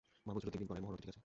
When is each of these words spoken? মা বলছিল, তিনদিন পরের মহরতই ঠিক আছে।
মা 0.25 0.31
বলছিল, 0.33 0.49
তিনদিন 0.53 0.69
পরের 0.69 0.83
মহরতই 0.83 1.01
ঠিক 1.03 1.09
আছে। 1.13 1.19